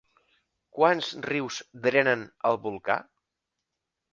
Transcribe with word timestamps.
Quants 0.77 1.09
rius 1.27 1.59
drenen 1.83 2.25
el 2.53 2.59
volcà? 2.67 2.99